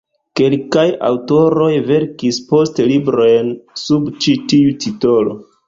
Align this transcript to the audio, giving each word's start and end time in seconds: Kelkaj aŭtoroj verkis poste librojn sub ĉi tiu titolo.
Kelkaj 0.39 0.85
aŭtoroj 1.09 1.67
verkis 1.91 2.41
poste 2.49 2.89
librojn 2.95 3.53
sub 3.85 4.11
ĉi 4.25 4.37
tiu 4.51 4.77
titolo. 4.87 5.41